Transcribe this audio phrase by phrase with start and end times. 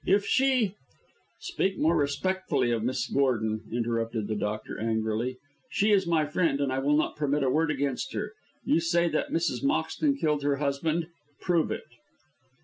[0.07, 0.73] If she"
[1.51, 5.37] "Speak more respectfully of Miss Gordon," interrupted the doctor, angrily.
[5.69, 8.33] "She is my friend, and I will not permit a word against her.
[8.65, 9.63] You say that Mrs.
[9.63, 11.05] Moxton killed her husband.
[11.39, 11.83] Prove it!"